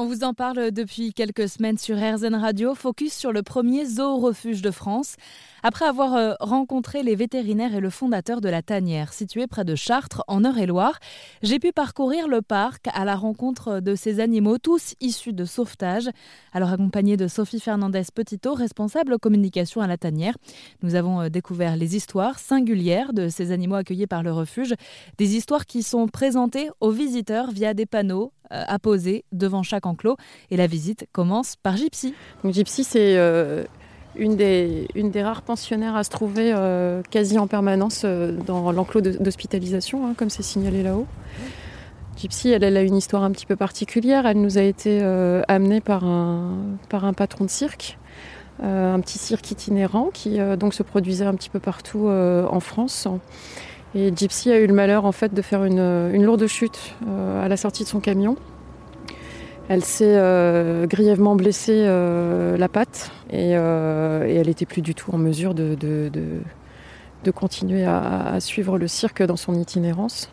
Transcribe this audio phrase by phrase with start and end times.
[0.00, 4.62] On vous en parle depuis quelques semaines sur RZN Radio, focus sur le premier zoo-refuge
[4.62, 5.16] de France.
[5.64, 9.74] Après avoir euh, rencontré les vétérinaires et le fondateur de la tanière, située près de
[9.74, 11.00] Chartres, en Eure-et-Loire,
[11.42, 16.08] j'ai pu parcourir le parc à la rencontre de ces animaux, tous issus de sauvetage.
[16.52, 20.36] Alors, accompagné de Sophie Fernandez Petito, responsable communication à la tanière,
[20.80, 24.74] nous avons euh, découvert les histoires singulières de ces animaux accueillis par le refuge,
[25.18, 30.16] des histoires qui sont présentées aux visiteurs via des panneaux euh, apposés devant chaque enclos.
[30.50, 32.14] Et la visite commence par Gypsy.
[32.42, 33.16] Donc, Gypsy, c'est
[34.18, 38.72] une des, une des rares pensionnaires à se trouver euh, quasi en permanence euh, dans
[38.72, 41.06] l'enclos d'hospitalisation, hein, comme c'est signalé là-haut.
[42.16, 44.26] Gypsy, elle, a une histoire un petit peu particulière.
[44.26, 46.56] Elle nous a été euh, amenée par un,
[46.88, 47.96] par un patron de cirque,
[48.60, 53.06] un petit cirque itinérant qui donc se produisait un petit peu partout en France.
[53.94, 56.94] Et Gypsy a eu le malheur en fait de faire une, lourde chute
[57.42, 58.36] à la sortie de son camion.
[59.68, 65.12] Elle s'est euh, grièvement blessée euh, la patte euh, et, elle n'était plus du tout
[65.12, 65.76] en mesure de,
[67.34, 70.30] continuer à, suivre le cirque dans son itinérance.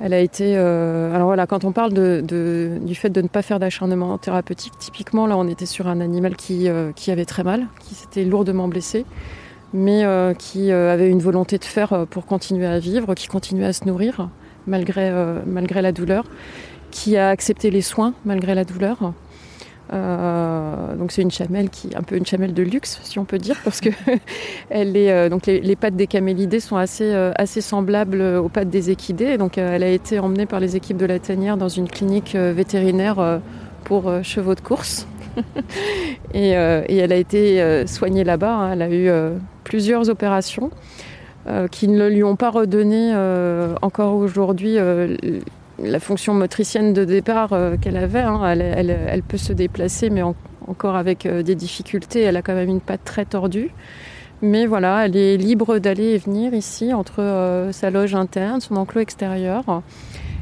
[0.00, 0.56] Elle a été.
[0.56, 5.36] alors voilà, quand on parle du fait de ne pas faire d'acharnement thérapeutique, typiquement là
[5.38, 9.06] on était sur un animal qui, avait très mal, qui s'était lourdement blessé,
[9.72, 10.04] mais
[10.38, 14.28] qui avait une volonté de faire pour continuer à vivre, qui continuait à se nourrir
[14.66, 15.12] malgré,
[15.46, 16.24] malgré la douleur
[16.90, 19.12] qui a accepté les soins malgré la douleur.
[19.90, 23.38] Euh, donc c'est une chamelle qui un peu une chamelle de luxe si on peut
[23.38, 23.88] dire parce que
[24.68, 28.68] elle est euh, donc les, pattes des camélidés sont assez euh, assez semblables aux pattes
[28.68, 31.88] des équidés donc elle a été emmenée par les équipes de la tanière dans une
[31.88, 33.40] clinique vétérinaire
[33.84, 35.06] pour chevaux de course
[36.34, 38.72] et, elle a été soignée là-bas hein.
[38.74, 39.10] elle a eu
[39.68, 40.70] plusieurs opérations
[41.70, 43.14] qui ne lui ont pas redonné
[43.80, 44.78] encore aujourd'hui
[45.82, 48.20] la fonction motricienne de départ euh, qu'elle avait.
[48.20, 52.22] Hein, elle, peut se déplacer, mais encore avec euh, des difficultés.
[52.22, 53.70] Elle a quand même une patte très tordue.
[54.40, 58.76] Mais voilà, elle est libre d'aller et venir ici entre euh, sa loge interne, son
[58.76, 59.82] enclos extérieur.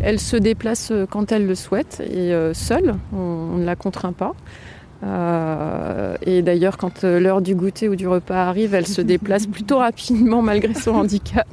[0.00, 4.32] Elle se déplace quand elle le souhaite et seule, on ne la contraint pas.
[5.02, 9.46] Euh, et d'ailleurs, quand euh, l'heure du goûter ou du repas arrive, elle se déplace
[9.48, 11.48] plutôt rapidement malgré son handicap,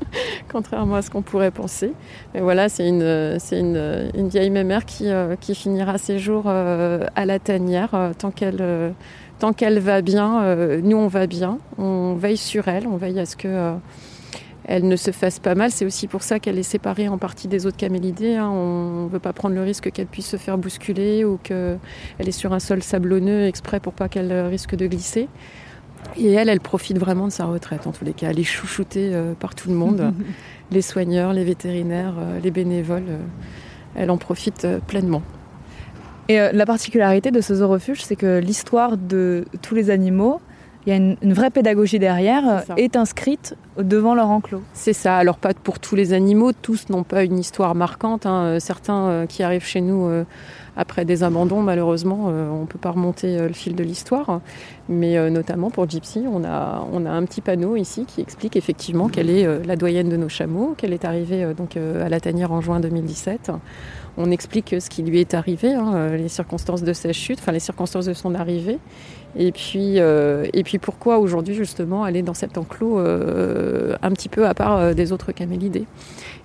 [0.52, 1.92] contrairement à ce qu'on pourrait penser.
[2.34, 6.48] Mais voilà, c'est une, c'est une, une, vieille mémère qui, euh, qui finira ses jours
[6.48, 8.94] à la tanière tant qu'elle,
[9.38, 10.54] tant qu'elle va bien.
[10.82, 11.58] nous, on va bien.
[11.78, 13.74] On veille sur elle, on veille à ce que
[14.64, 15.70] elle ne se fasse pas mal.
[15.70, 18.36] C'est aussi pour ça qu'elle est séparée en partie des autres camélidés.
[18.36, 18.48] Hein.
[18.48, 21.78] On ne veut pas prendre le risque qu'elle puisse se faire bousculer ou qu'elle
[22.18, 25.28] est sur un sol sablonneux exprès pour pas qu'elle risque de glisser.
[26.16, 28.30] Et elle, elle profite vraiment de sa retraite en tous les cas.
[28.30, 30.12] Elle est chouchoutée euh, par tout le monde,
[30.70, 33.04] les soigneurs, les vétérinaires, euh, les bénévoles.
[33.08, 33.18] Euh,
[33.94, 35.22] elle en profite pleinement.
[36.28, 40.40] Et la particularité de ce zoo refuge, c'est que l'histoire de tous les animaux,
[40.86, 44.62] il y a une, vraie pédagogie derrière, est, inscrite devant leur enclos.
[44.74, 45.16] C'est ça.
[45.16, 48.26] Alors pas pour tous les animaux, tous n'ont pas une histoire marquante.
[48.26, 48.58] Hein.
[48.58, 50.24] Certains euh, qui arrivent chez nous euh,
[50.76, 54.40] après des abandons, malheureusement, on ne peut pas remonter le fil de l'histoire.
[54.88, 59.08] Mais notamment pour Gypsy, on a, on a un petit panneau ici qui explique effectivement
[59.08, 62.60] qu'elle est la doyenne de nos chameaux, qu'elle est arrivée donc à la tanière en
[62.60, 63.52] juin 2017.
[64.16, 67.60] On explique ce qui lui est arrivé, hein, les circonstances de sa chute, enfin les
[67.60, 68.78] circonstances de son arrivée.
[69.36, 74.28] Et puis, euh, et puis pourquoi aujourd'hui justement aller dans cet enclos euh, un petit
[74.28, 75.86] peu à part euh, des autres camélidés.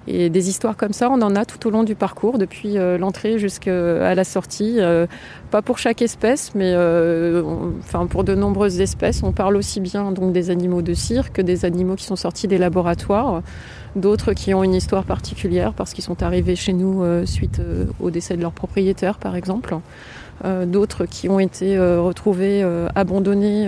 [0.07, 3.39] Et des histoires comme ça, on en a tout au long du parcours, depuis l'entrée
[3.39, 4.79] jusqu'à la sortie.
[5.51, 6.75] pas pour chaque espèce, mais
[7.79, 9.23] enfin pour de nombreuses espèces.
[9.23, 12.47] On parle aussi bien donc des animaux de cirque que des animaux qui sont sortis
[12.47, 13.41] des laboratoires,
[13.95, 17.61] d'autres qui ont une histoire particulière parce qu'ils sont arrivés chez nous suite
[17.99, 19.77] au décès de leur propriétaire, par exemple.
[20.45, 23.67] Euh, d'autres qui ont été euh, retrouvés euh, abandonnés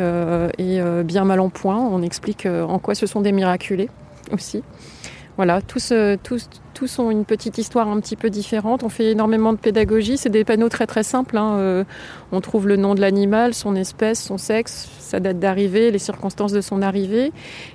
[0.57, 1.77] et bien mal en point.
[1.77, 3.89] On explique en quoi ce sont des miraculés
[4.31, 4.63] aussi.
[5.39, 5.94] Voilà, tous,
[6.73, 8.84] tous, ont une petite histoire un petit peu différente.
[8.84, 10.17] On fait énormément de pédagogie.
[10.17, 11.37] C'est des panneaux très très simples.
[11.37, 11.85] Hein.
[12.34, 16.52] on trouve le nom de l'animal, son espèce, son sexe, sa date d'arrivée, les circonstances
[16.52, 17.31] de son arrivée.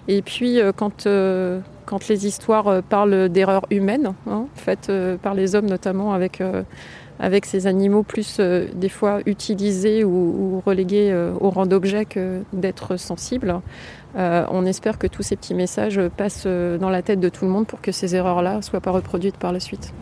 [0.09, 1.07] Et puis quand,
[1.85, 4.91] quand les histoires parlent d'erreurs humaines, hein, faites
[5.23, 6.41] par les hommes notamment avec
[7.19, 12.41] avec ces animaux plus euh, des fois utilisés ou, relégués euh, au rang d'objet que
[12.53, 13.61] d'être sensibles.
[14.17, 17.51] Euh, on espère que tous ces petits messages passent dans la tête de tout le
[17.51, 19.93] monde pour que ces erreurs-là ne soient pas reproduites par la suite.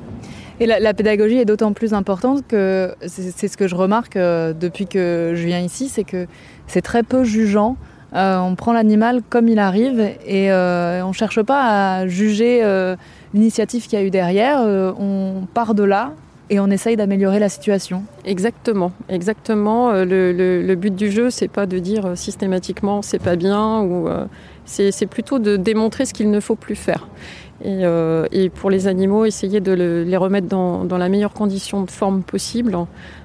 [0.60, 5.32] Et la, pédagogie est d'autant plus importante que c'est ce que je remarque depuis que
[5.34, 6.26] je viens ici, c'est que
[6.66, 7.76] c'est très peu jugeant
[8.14, 12.62] on prend l'animal comme il arrive et on ne cherche pas à juger
[13.34, 14.60] l'initiative qu'il y a eu derrière.
[14.60, 16.12] on part de là
[16.52, 18.04] et on essaye d'améliorer la situation.
[18.26, 19.90] Exactement, exactement.
[19.90, 24.06] Euh, le, but du jeu, c'est pas de dire euh, systématiquement c'est pas bien ou
[24.06, 24.26] euh,
[24.66, 27.08] c'est plutôt de démontrer ce qu'il ne faut plus faire.
[27.64, 32.76] Et, pour les animaux, essayer de les remettre dans, la meilleure condition de forme possible,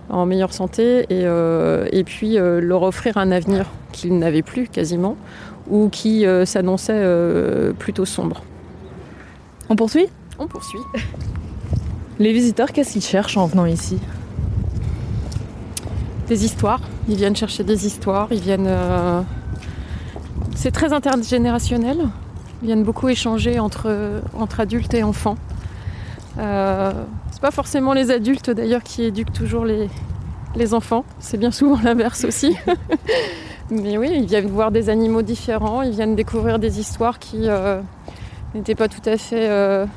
[0.09, 5.17] en, meilleure santé, et, puis leur offrir un avenir qu'ils n'avaient plus quasiment,
[5.69, 7.03] ou qui s'annonçait
[7.77, 8.43] plutôt sombre.
[9.69, 10.07] On poursuit?
[10.39, 10.79] On poursuit.
[12.19, 13.99] Les visiteurs, qu'est-ce qu'ils cherchent en venant ici?
[16.27, 16.81] Des histoires.
[17.07, 18.27] Ils viennent chercher des histoires.
[18.31, 18.67] Ils viennent.
[18.67, 19.21] Euh,
[20.55, 21.97] c'est très intergénérationnel.
[22.63, 25.37] Ils viennent beaucoup échanger entre, entre adultes et enfants.
[26.37, 26.91] Euh,
[27.31, 29.89] c'est pas forcément les adultes d'ailleurs qui éduquent toujours les,
[30.55, 31.05] les enfants.
[31.19, 32.55] C'est bien souvent l'inverse aussi.
[33.69, 35.81] Mais oui, ils viennent voir des animaux différents.
[35.81, 37.81] Ils viennent découvrir des histoires qui euh,
[38.55, 39.87] n'étaient pas tout à fait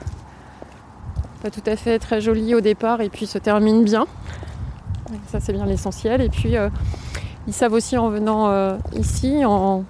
[1.43, 4.07] pas tout à fait très joli au départ et puis se termine bien.
[5.29, 6.21] Ça c'est bien l'essentiel.
[6.21, 6.69] Et puis euh,
[7.47, 9.85] ils savent aussi en venant euh, ici, en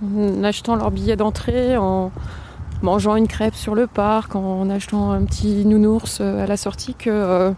[0.44, 2.12] achetant leur billet d'entrée, en
[2.82, 6.94] mangeant une crêpe sur le parc, en achetant un petit nounours euh, à la sortie,
[6.94, 7.52] que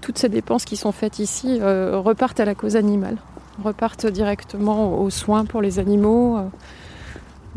[0.00, 3.16] toutes ces dépenses qui sont faites ici repartent à la cause animale,
[3.64, 6.38] repartent directement aux soins pour les animaux,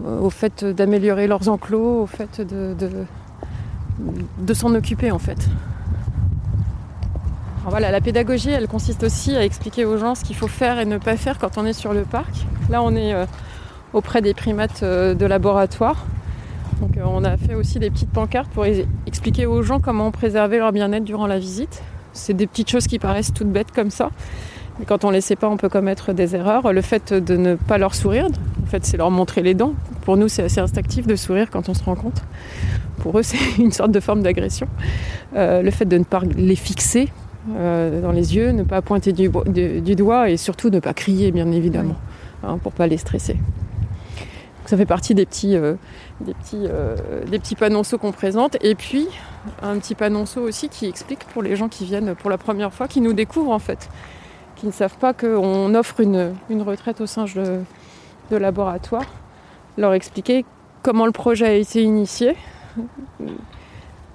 [0.03, 5.47] au fait d'améliorer leurs enclos, au fait de s'en occuper en fait.
[7.67, 10.85] voilà, la pédagogie, elle consiste aussi à expliquer aux gens ce qu'il faut faire et
[10.85, 12.33] ne pas faire quand on est sur le parc.
[12.69, 13.25] Là, on est euh,
[13.93, 16.05] auprès des primates euh, de laboratoire.
[16.81, 18.65] Euh, on a fait aussi des petites pancartes pour
[19.05, 21.83] expliquer aux gens comment préserver leur bien-être durant la visite.
[22.13, 24.09] C'est des petites choses qui paraissent toutes bêtes comme ça.
[24.79, 26.73] Mais quand on ne les sait pas, on peut commettre des erreurs.
[26.73, 28.27] Le fait de ne pas leur sourire,
[28.63, 29.73] en fait, c'est leur montrer les dents.
[30.01, 32.21] Pour nous, c'est assez instinctif de sourire quand on se rend compte
[33.01, 34.67] pour eux, c'est une sorte de forme d'agression.
[35.35, 37.09] Euh, le fait de ne pas les fixer
[37.47, 41.95] dans les yeux, ne pas pointer du, doigt et surtout ne pas crier, bien évidemment,
[42.43, 43.35] hein, pour ne pas les stresser.
[44.71, 45.73] Ça fait partie des petits, euh,
[46.21, 46.65] des petits,
[47.29, 48.55] des petits panonceaux qu'on présente.
[48.63, 49.05] Et puis,
[49.61, 52.87] un petit panonceau aussi qui explique pour les gens qui viennent pour la première fois,
[52.87, 53.89] qui nous découvrent en fait,
[54.55, 59.03] qui ne savent pas qu'on offre une, retraite au singe de, laboratoire,
[59.77, 60.45] leur expliquer
[60.83, 62.37] comment le projet a été initié,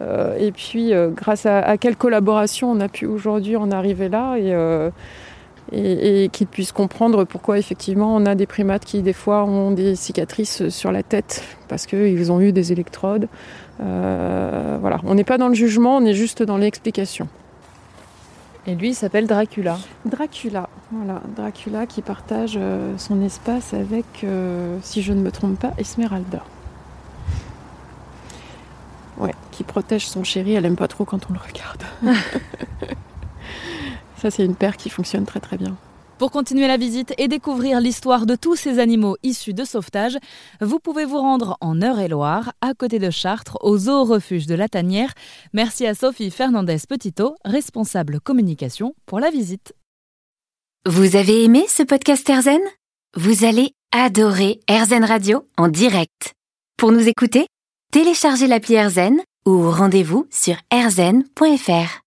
[0.00, 4.36] euh, et puis, euh, grâce à, quelle collaboration on a pu aujourd'hui en arriver là.
[4.38, 4.54] Et,
[5.72, 9.70] euh, et, qu'ils puissent comprendre pourquoi effectivement on a des primates qui des fois ont
[9.70, 13.28] des cicatrices sur la tête parce qu'ils ont eu des électrodes.
[13.78, 17.28] voilà, on n'est pas dans le jugement, on est juste dans l'explication.
[18.68, 19.78] Et lui, il s'appelle Dracula.
[20.04, 22.58] Dracula, voilà, Dracula qui partage
[22.96, 24.26] son espace avec,
[24.82, 26.42] si je ne me trompe pas, Esmeralda.
[29.18, 31.82] Ouais, qui protège son chéri, elle aime pas trop quand on le regarde.
[34.16, 35.76] Ça, c'est une paire qui fonctionne très très bien.
[36.18, 40.16] Pour continuer la visite et découvrir l'histoire de tous ces animaux issus de sauvetage,
[40.62, 44.66] vous pouvez vous rendre en Eure-et-Loire, à côté de Chartres, au zoo refuge de la
[44.66, 45.12] Tanière.
[45.52, 49.74] Merci à Sophie Fernandez-Petito, responsable communication pour la visite.
[50.86, 52.60] Vous avez aimé ce podcast Erzen
[53.14, 56.32] Vous allez adorer Erzen Radio en direct.
[56.78, 57.46] Pour nous écouter,
[57.92, 61.90] téléchargez l'appli AirZen ou rendez-vous sur airzen.fr.